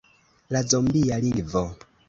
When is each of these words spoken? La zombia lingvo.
La 0.55 0.63
zombia 0.71 1.21
lingvo. 1.27 1.65